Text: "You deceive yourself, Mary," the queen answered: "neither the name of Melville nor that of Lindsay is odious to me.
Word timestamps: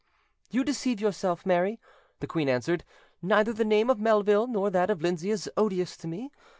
"You 0.49 0.63
deceive 0.63 0.99
yourself, 0.99 1.45
Mary," 1.45 1.79
the 2.21 2.25
queen 2.25 2.49
answered: 2.49 2.83
"neither 3.21 3.53
the 3.53 3.63
name 3.63 3.87
of 3.87 3.99
Melville 3.99 4.47
nor 4.47 4.71
that 4.71 4.89
of 4.89 5.03
Lindsay 5.03 5.29
is 5.29 5.47
odious 5.55 5.95
to 5.97 6.07
me. 6.07 6.31